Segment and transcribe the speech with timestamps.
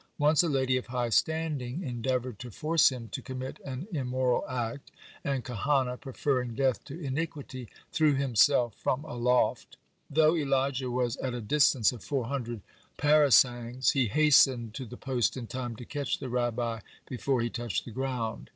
[0.17, 4.89] Once a lady of high standing endeavored to force him to commit an immoral act,
[5.23, 9.77] and Kahana, preferring death to iniquity, threw himself from a loft.
[10.09, 12.61] Though Elijah was at a distance of four hundred
[12.97, 17.85] parasangs, he hastened to the post in time to catch the Rabbi before he touched
[17.85, 18.49] the ground.